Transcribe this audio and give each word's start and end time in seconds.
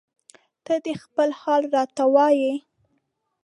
ته 0.65 0.73
دې 0.83 0.93
خپل 1.03 1.29
حال 1.39 1.63
راته 1.75 2.03
وایه 2.13 2.53